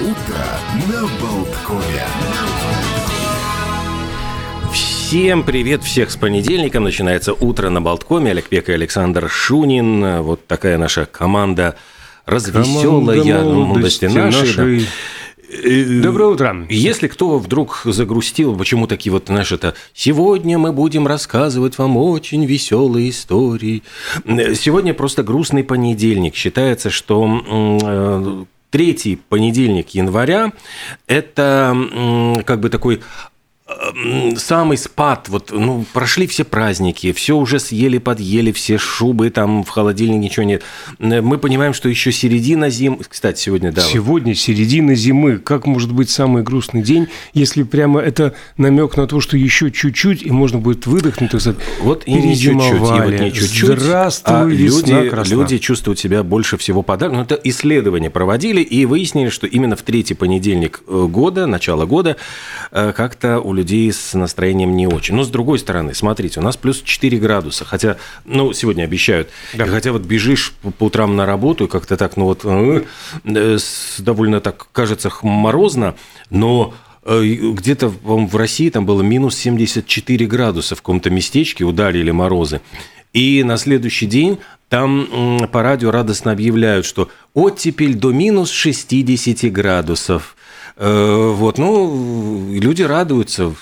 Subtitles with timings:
[0.00, 0.12] Утро
[0.92, 2.04] на Болткове.
[4.72, 6.84] Всем привет, всех с понедельником.
[6.84, 8.30] Начинается утро на Болткоме.
[8.30, 10.22] Олег Пек и Александр Шунин.
[10.22, 11.74] Вот такая наша команда
[12.26, 13.18] развеселая.
[13.22, 14.80] Команда ну, молодости нашей, нашей.
[14.80, 16.02] да.
[16.02, 16.66] Доброе утро.
[16.68, 22.44] Если кто вдруг загрустил, почему такие вот, знаешь, это «Сегодня мы будем рассказывать вам очень
[22.44, 23.82] веселые истории».
[24.24, 26.36] Сегодня просто грустный понедельник.
[26.36, 27.42] Считается, что
[27.82, 30.52] э, третий понедельник января–
[31.06, 33.02] это как бы такой
[34.36, 39.68] самый спад, вот, ну, прошли все праздники, все уже съели, подъели, все шубы, там в
[39.68, 40.62] холодильнике ничего нет.
[40.98, 45.38] Мы понимаем, что еще середина зим, кстати, сегодня, да, вот Сегодня середина зимы.
[45.38, 50.22] Как может быть самый грустный день, если прямо это намек на то, что еще чуть-чуть,
[50.22, 53.80] и можно будет выдохнуть, так сказать, Вот и не чуть-чуть, и вот не чуть-чуть.
[53.80, 55.34] Здравствуй, а весна люди, красна.
[55.34, 57.18] люди чувствуют себя больше всего подарком.
[57.18, 62.16] Ну, это исследования проводили и выяснили, что именно в третий понедельник э, года, начало года,
[62.70, 65.14] э, как-то у людей с настроением не очень.
[65.14, 69.66] Но с другой стороны, смотрите, у нас плюс 4 градуса, хотя, ну, сегодня обещают, Да.
[69.66, 72.84] и хотя вот бежишь по- утрам на работу, и как-то так, ну вот, э,
[73.24, 73.58] э,
[73.98, 75.94] довольно так кажется морозно,
[76.30, 76.72] но
[77.04, 82.60] э, где-то в России там было минус 74 градуса в каком-то местечке, ударили морозы.
[83.14, 90.36] И на следующий день там по радио радостно объявляют, что оттепель до минус 60 градусов.
[90.78, 93.52] Э, Вот, ну, люди радуются.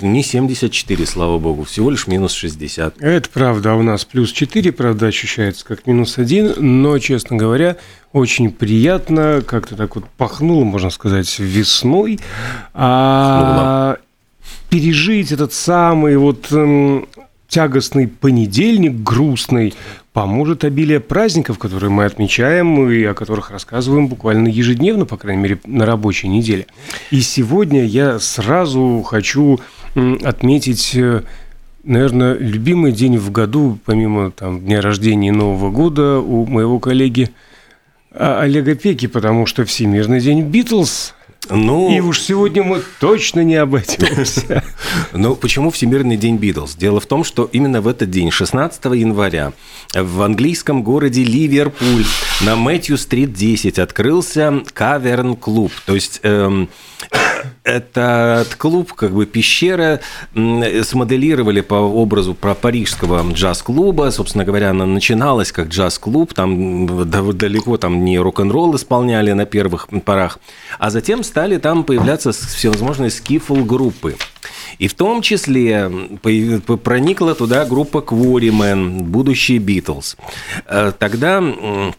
[0.00, 3.00] Не 74, слава богу, всего лишь минус 60.
[3.00, 7.76] Это правда, а у нас плюс 4, правда, ощущается как минус 1, но, честно говоря,
[8.12, 12.18] очень приятно, как-то так вот пахнуло, можно сказать, весной,
[12.74, 13.98] а
[14.68, 17.06] пережить этот самый вот эм,
[17.48, 19.74] тягостный понедельник, грустный,
[20.12, 25.58] поможет обилие праздников, которые мы отмечаем и о которых рассказываем буквально ежедневно, по крайней мере,
[25.64, 26.66] на рабочей неделе.
[27.10, 29.60] И сегодня я сразу хочу
[30.22, 31.22] отметить э,
[31.84, 37.30] наверное, любимый день в году, помимо там, дня рождения Нового года, у моего коллеги
[38.12, 41.14] а, Олега Пеки, потому что Всемирный день Битлз.
[41.50, 44.08] Ну, И уж сегодня мы точно не об этом.
[45.12, 46.74] Ну, почему Всемирный день Битлз?
[46.74, 49.52] Дело в том, что именно в этот день, 16 января,
[49.94, 52.04] в английском городе Ливерпуль
[52.42, 55.72] на Мэтью-стрит 10 открылся каверн-клуб.
[55.86, 56.68] То есть эм,
[57.64, 60.00] этот клуб, как бы пещера,
[60.34, 64.10] м, смоделировали по образу про парижского джаз-клуба.
[64.10, 66.86] Собственно говоря, она начиналась как джаз-клуб, там
[67.36, 70.38] далеко там не рок-н-ролл исполняли на первых порах,
[70.78, 74.16] а затем стали там появляться всевозможные скифл-группы.
[74.78, 75.90] И в том числе
[76.82, 80.16] проникла туда группа Quarrymen, будущие Битлз.
[80.66, 81.92] Э, Тогда Э,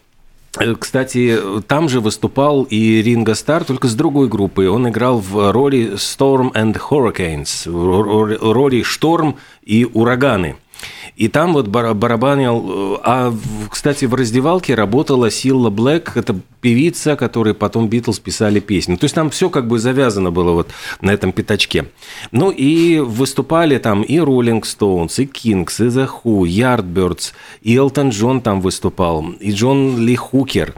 [0.52, 1.38] Кстати,
[1.68, 4.68] там же выступал и Ринго Стар, только с другой группой.
[4.68, 10.56] Он играл в роли Storm and Hurricanes, роли Шторм и Ураганы.
[11.16, 12.94] И там вот бара- барабанил...
[12.94, 13.34] э, А,
[13.70, 18.96] кстати, в раздевалке работала Силла Блэк, это певица, которой потом Битлз писали песни.
[18.96, 20.70] То есть там все как бы завязано было вот
[21.00, 21.86] на этом пятачке.
[22.32, 27.32] Ну и выступали там и Rolling Stones, и Kings, и The Who, Yardbirds,
[27.62, 30.74] и Элтон Джон там выступал, и Джон Ли Хукер.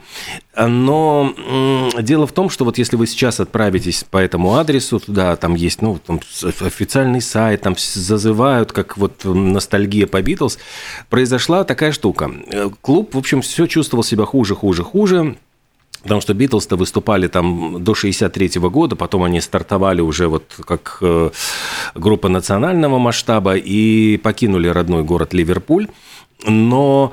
[0.55, 1.35] Но
[2.01, 5.81] дело в том, что вот если вы сейчас отправитесь по этому адресу туда, там есть
[5.81, 6.21] ну, там
[6.61, 10.59] официальный сайт, там зазывают, как вот ностальгия по Битлз,
[11.09, 12.31] произошла такая штука.
[12.49, 15.37] Э, Клуб, в общем, все чувствовал себя хуже, хуже, хуже.
[16.03, 21.31] Потому что Битлз-то выступали там до 63 года, потом они стартовали уже вот как э,
[21.95, 25.87] группа национального масштаба и покинули родной город Ливерпуль.
[26.45, 27.13] Но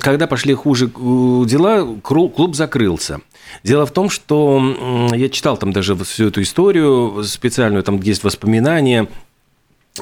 [0.00, 3.20] когда пошли хуже э, дела, клуб закрылся.
[3.62, 9.08] Дело в том, что я читал там даже всю эту историю специальную, там есть воспоминания,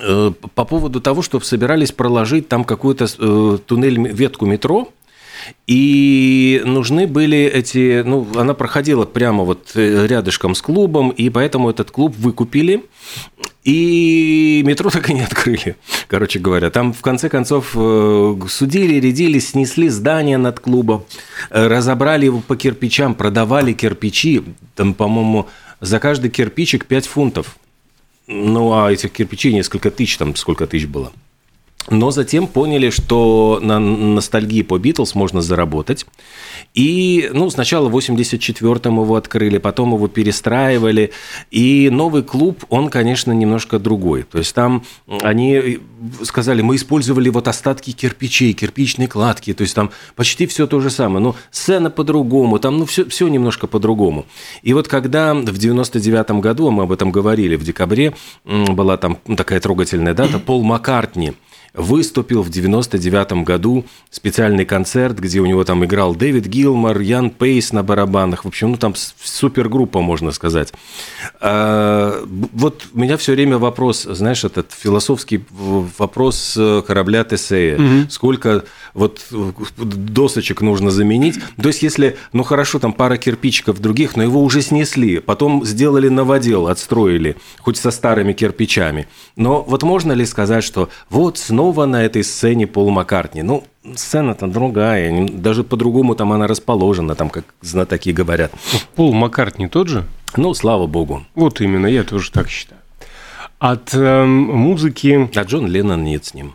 [0.00, 4.88] э, по поводу того, что собирались проложить там какую-то э, туннель, ветку метро,
[5.66, 11.70] и нужны были эти, ну, она проходила прямо вот э, рядышком с клубом, и поэтому
[11.70, 12.84] этот клуб выкупили,
[13.64, 15.76] и метро так и не открыли,
[16.06, 16.70] короче говоря.
[16.70, 21.04] Там, в конце концов, э, судили, рядили, снесли здание над клубом,
[21.50, 24.42] э, разобрали его по кирпичам, продавали кирпичи,
[24.74, 25.48] там, по-моему,
[25.80, 27.56] за каждый кирпичик 5 фунтов.
[28.26, 31.12] Ну, а этих кирпичей несколько тысяч, там сколько тысяч было.
[31.90, 36.06] Но затем поняли, что на ностальгии по Битлз можно заработать.
[36.72, 41.12] И, ну, сначала в 84-м его открыли, потом его перестраивали.
[41.50, 44.22] И новый клуб, он, конечно, немножко другой.
[44.22, 44.84] То есть там
[45.22, 45.78] они
[46.22, 49.52] сказали, мы использовали вот остатки кирпичей, кирпичной кладки.
[49.52, 51.22] То есть там почти все то же самое.
[51.22, 54.24] Но сцена по-другому, там, ну, все, все немножко по-другому.
[54.62, 58.14] И вот когда в 99-м году, мы об этом говорили в декабре,
[58.44, 61.34] была там такая трогательная дата, Пол Маккартни–
[61.74, 67.72] выступил в 99 году специальный концерт, где у него там играл Дэвид Гилмор, Ян Пейс
[67.72, 68.44] на барабанах.
[68.44, 70.72] В общем, ну там супергруппа, можно сказать.
[71.40, 76.56] А, вот у меня все время вопрос, знаешь, этот философский вопрос
[76.86, 77.76] корабля Тесея.
[77.76, 78.10] Угу.
[78.10, 79.26] Сколько вот
[79.76, 81.40] досочек нужно заменить?
[81.60, 86.08] То есть, если, ну хорошо, там пара кирпичиков других, но его уже снесли, потом сделали
[86.08, 89.08] новодел, отстроили, хоть со старыми кирпичами.
[89.34, 93.42] Но вот можно ли сказать, что вот снова снова на этой сцене Пол Маккартни.
[93.42, 93.64] Ну,
[93.94, 98.52] сцена-то другая, даже по-другому там она расположена, там, как знатоки говорят.
[98.96, 100.04] Пол Маккартни тот же?
[100.36, 101.24] Ну, слава богу.
[101.34, 102.80] Вот именно, я тоже так считаю.
[103.58, 105.30] От э, музыки...
[105.34, 106.52] А Джон Леннон нет с ним.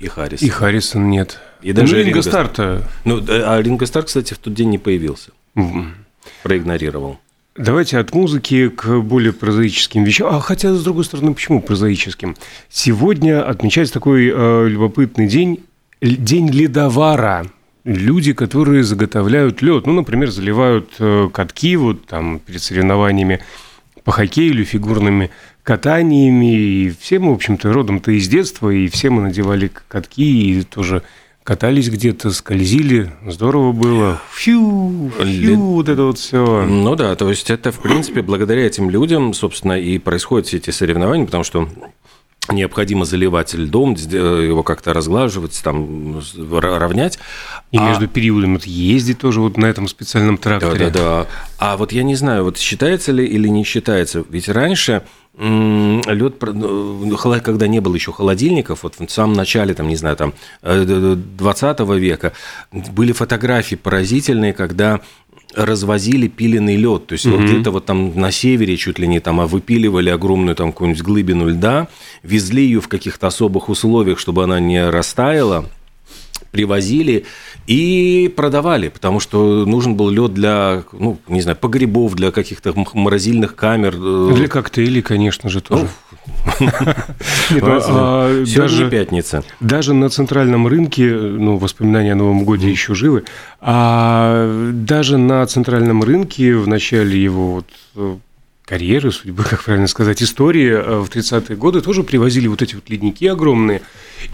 [0.00, 0.48] И Харрисон.
[0.48, 1.40] И Харрисон нет.
[1.60, 2.82] И даже ну, Ринго Старта.
[3.04, 5.32] Ну, а Ринго Стар, кстати, в тот день не появился.
[5.54, 5.88] Mm.
[6.42, 7.18] Проигнорировал.
[7.54, 10.34] Давайте от музыки к более прозаическим вещам.
[10.34, 12.34] А хотя, с другой стороны, почему прозаическим?
[12.70, 15.62] Сегодня отмечается такой э, любопытный день,
[16.00, 17.46] день ледовара.
[17.84, 23.40] Люди, которые заготовляют лед, ну, например, заливают э, катки вот там перед соревнованиями
[24.02, 25.30] по хоккею или фигурными
[25.62, 26.54] катаниями.
[26.54, 31.02] И все мы, в общем-то, родом-то из детства, и все мы надевали катки и тоже
[31.44, 34.20] катались где-то, скользили, здорово было.
[34.32, 36.64] Фью, фью, вот это вот все.
[36.64, 40.70] Ну да, то есть это, в принципе, благодаря этим людям, собственно, и происходят все эти
[40.70, 41.68] соревнования, потому что
[42.48, 47.18] необходимо заливать льдом, его как-то разглаживать, там, равнять.
[47.70, 47.88] И а...
[47.88, 50.90] между периодами ездить тоже вот на этом специальном тракторе.
[50.90, 51.26] Да-да-да.
[51.58, 54.24] А вот я не знаю, вот считается ли или не считается.
[54.28, 55.02] Ведь раньше
[55.38, 60.34] лед, ну, когда не было еще холодильников, вот в самом начале, там, не знаю, там,
[60.62, 62.32] 20 э, века,
[62.70, 65.00] были фотографии поразительные, когда
[65.54, 67.06] развозили пиленный лед.
[67.06, 67.36] То есть mm-hmm.
[67.36, 71.02] вот где-то вот там на севере чуть ли не там, а выпиливали огромную там какую-нибудь
[71.02, 71.88] глыбину льда,
[72.22, 75.66] везли ее в каких-то особых условиях, чтобы она не растаяла,
[76.52, 77.24] привозили
[77.66, 83.56] и продавали, потому что нужен был лед для, ну, не знаю, погребов, для каких-то морозильных
[83.56, 83.96] камер.
[84.34, 85.88] Для коктейлей, конечно же, тоже.
[86.60, 86.68] Ну,
[87.62, 89.42] а, даже, пятница.
[89.60, 93.24] Даже на центральном рынке, ну, воспоминания о Новом Годе еще живы,
[93.60, 97.66] а даже на центральном рынке в начале его вот
[97.96, 98.16] э,
[98.64, 102.88] карьеры, судьбы, как правильно сказать, истории э, в 30-е годы тоже привозили вот эти вот
[102.88, 103.82] ледники огромные,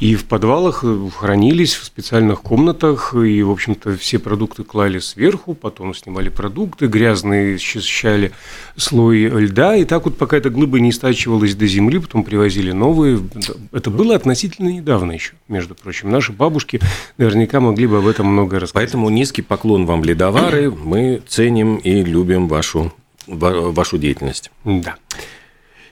[0.01, 5.55] и в подвалах э, хранились в специальных комнатах, и, в общем-то, все продукты клали сверху,
[5.55, 8.33] потом снимали продукты, грязные счищали
[8.77, 13.21] слой льда, и так вот пока эта глыба не стачивалась до земли, потом привозили новые.
[13.73, 16.11] Это было относительно недавно еще, между прочим.
[16.11, 16.81] Наши бабушки
[17.17, 18.89] наверняка могли бы об этом много рассказать.
[18.89, 22.93] Поэтому низкий поклон вам, ледовары, мы ценим и любим вашу
[23.29, 24.51] вашу деятельность.
[24.65, 24.97] Да.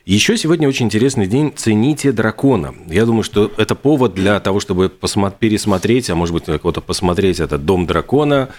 [0.04, 2.74] Еще сегодня очень интересный день «Цените дракона».
[2.86, 7.64] Я думаю, что это повод для того, чтобы пересмотреть, а может быть, кого-то посмотреть этот
[7.64, 8.50] «Дом дракона»,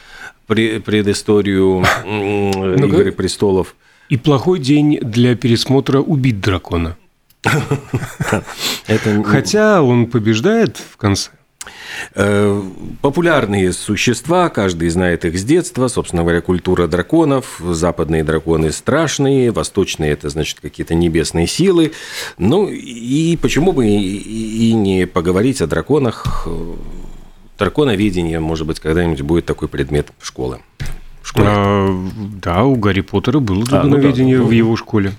[0.45, 3.75] предысторию «Игры престолов».
[4.09, 6.97] И плохой день для пересмотра «Убить дракона».
[9.23, 11.31] Хотя он побеждает в конце.
[12.15, 12.61] Э,
[13.01, 20.11] популярные существа, каждый знает их с детства, собственно говоря, культура драконов, западные драконы страшные, восточные–
[20.13, 21.93] это, значит, какие-то небесные силы.
[22.37, 26.47] Ну, и почему бы и не поговорить о драконах,
[27.57, 30.59] драконоведение, может быть, когда-нибудь будет такой предмет школы.
[31.23, 31.47] Школе.
[31.49, 32.07] А,
[32.41, 35.11] да, у Гарри Поттера было драконоведение а, ну да, в его школе.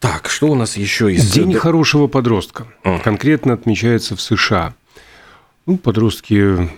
[0.00, 1.30] Так, что у нас еще из...
[1.30, 2.66] День хорошего подростка.
[2.84, 2.98] А.
[2.98, 4.74] Конкретно отмечается в США.
[5.66, 6.70] Ну, подростки...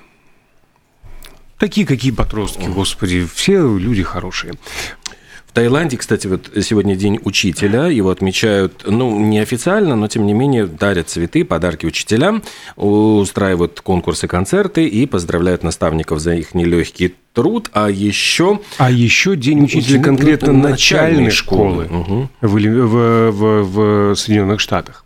[1.57, 3.25] Такие, какие подростки, господи.
[3.33, 4.55] Все люди хорошие.
[5.53, 10.67] В Таиланде, кстати, вот сегодня день учителя, его отмечают, ну, неофициально, но тем не менее
[10.67, 12.43] дарят цветы, подарки учителям,
[12.75, 18.61] устраивают конкурсы, концерты и поздравляют наставников за их нелегкий труд, а еще...
[18.79, 22.29] А еще День учителя конкретно начальной, начальной школы, школы угу.
[22.41, 25.05] в, в, в, в Соединенных Штатах.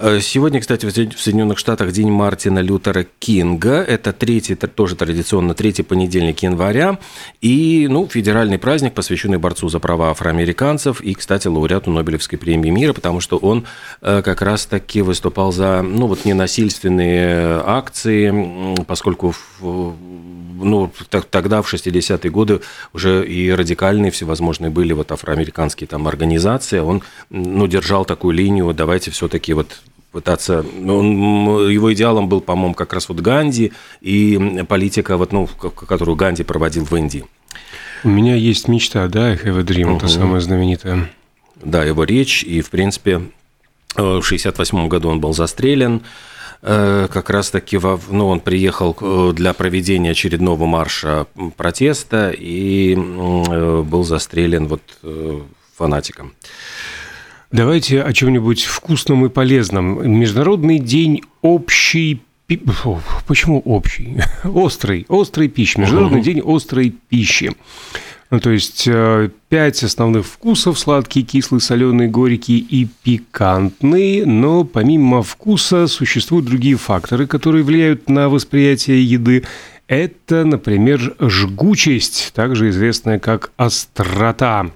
[0.00, 3.82] Э, сегодня, кстати, в Соединенных Штатах День Мартина Лютера Кинга.
[3.82, 6.98] Это третий, тоже традиционно третий понедельник января.
[7.40, 12.92] И, ну, федеральный праздник, посвященный борцу за права афроамериканцев и, кстати, лауреату Нобелевской премии мира,
[12.92, 13.66] потому что он
[14.00, 20.92] э, как раз-таки выступал за, ну, вот ненасильственные акции, поскольку ну,
[21.30, 22.60] тогда, в 60-е годы,
[22.92, 26.78] уже и радикальные всевозможные были вот афроамериканские там организации.
[26.78, 29.80] Он, ну, держал такую линию, давайте все-таки вот
[30.12, 30.64] пытаться...
[30.74, 36.16] Ну, он, его идеалом был, по-моему, как раз вот Ганди и политика, вот, ну, которую
[36.16, 37.24] Ганди проводил в Индии.
[38.04, 39.96] У меня есть мечта, да, I have a dream, угу.
[39.96, 41.10] это самая знаменитая.
[41.56, 43.22] Да, его речь, и, в принципе,
[43.96, 46.02] в 68 году он был застрелен,
[46.62, 47.78] э, как раз-таки,
[48.10, 54.82] ну, он приехал э, для проведения очередного марша протеста и э, был застрелен вот
[55.76, 56.34] фанатиком.
[57.50, 60.06] Давайте о чем-нибудь вкусном и полезном.
[60.18, 62.22] Международный день общей
[63.26, 64.22] Почему общий?
[64.44, 65.78] Острый, острый пищи.
[65.78, 67.52] Международный день острой пищи.
[68.30, 74.24] Ну, то есть э, пять основных вкусов– сладкий, кислый, соленый, горький и пикантный.
[74.24, 79.44] Но помимо вкуса существуют другие факторы, которые влияют на восприятие еды.
[79.86, 84.70] Это, например, жгучесть, также известная как острота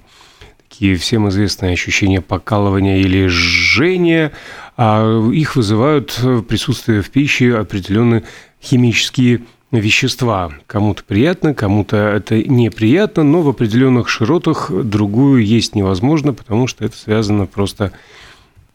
[0.73, 4.31] такие всем известные ощущения покалывания или жжения,
[4.75, 8.23] а их вызывают присутствие в пище определенные
[8.59, 10.51] химические вещества.
[10.65, 16.97] Кому-то приятно, кому-то это неприятно, но в определенных широтах другую есть невозможно, потому что это
[16.97, 17.91] связано просто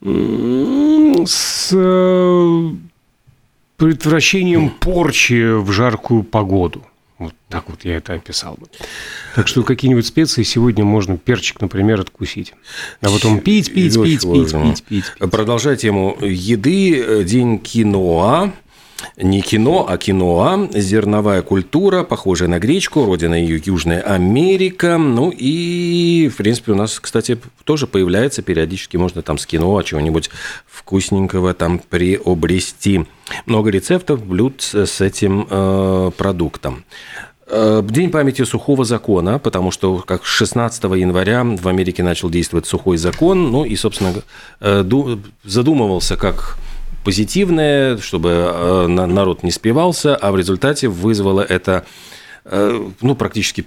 [0.00, 2.70] с э,
[3.76, 6.84] предотвращением порчи в жаркую погоду.
[7.18, 8.68] Вот так вот я это описал бы.
[9.34, 12.54] Так что какие-нибудь специи сегодня можно перчик, например, откусить.
[13.00, 15.30] А потом пить, пить, пить, пить, пить, пить, пить.
[15.30, 18.52] Продолжая тему еды, день киноа.
[19.16, 24.98] Не кино, а киноа, зерновая культура, похожая на гречку, родина ее Южная Америка.
[24.98, 30.30] Ну и, в принципе, у нас, кстати, тоже появляется периодически, можно там с киноа чего-нибудь
[30.66, 33.06] вкусненького там приобрести.
[33.46, 36.84] Много рецептов блюд с этим э, продуктом.
[37.46, 42.98] Э, день памяти сухого закона, потому что как 16 января в Америке начал действовать сухой
[42.98, 44.12] закон, ну и, собственно,
[44.60, 44.84] э,
[45.44, 46.58] задумывался как
[47.04, 51.84] позитивное, чтобы э, народ не спивался, а в результате вызвало это
[52.44, 53.66] э, ну, практически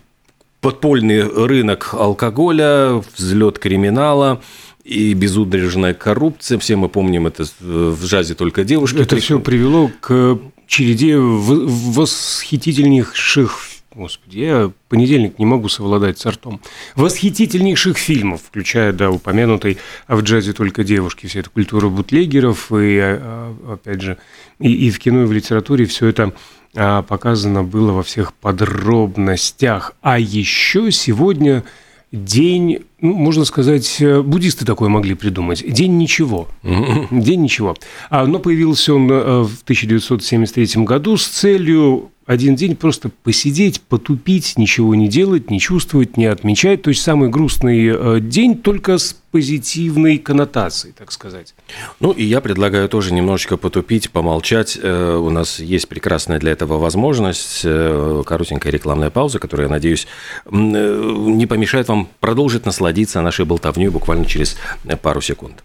[0.60, 4.42] подпольный рынок алкоголя, взлет криминала,
[4.84, 6.58] и безудержная коррупция.
[6.60, 8.98] Все мы помним это в джазе только девушки.
[8.98, 16.62] Это все привело к череде восхитительнейших Господи, я понедельник не могу совладать с ртом.
[16.96, 22.98] Восхитительнейших фильмов, включая, да, упомянутый а в джазе только девушки, вся эта культура бутлегеров, и,
[23.00, 24.18] а, а, опять же,
[24.60, 26.34] и, и в кино, и в литературе все это
[26.74, 29.94] показано было во всех подробностях.
[30.02, 31.66] А еще сегодня
[32.12, 35.70] день, ну, можно сказать, э, буддисты такое могли придумать.
[35.70, 36.48] День ничего.
[36.64, 37.76] День ничего.
[38.10, 44.94] Но появился он э, в 1973 году с целью один день просто посидеть, потупить, ничего
[44.96, 46.84] не делать, не чувствовать, не отмечать.
[46.84, 51.56] То есть самый грустный э, день только с позитивной коннотацией, так сказать.
[52.00, 54.78] Ну, и я предлагаю тоже немножечко потупить, помолчать.
[54.82, 60.08] Э, у нас есть прекрасная для этого возможность, э, коротенькая рекламная пауза, которая, надеюсь,
[60.50, 64.58] не помешает вам продолжить насладиться нашей болтовней буквально через
[65.02, 65.64] пару секунд.